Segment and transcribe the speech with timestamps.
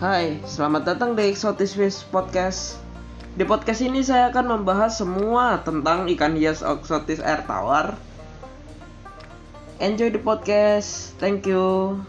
[0.00, 2.80] Hai, selamat datang di Exotic Fish Podcast.
[3.36, 8.00] Di podcast ini saya akan membahas semua tentang ikan hias eksotis air tawar.
[9.76, 11.12] Enjoy the podcast.
[11.20, 12.00] Thank you.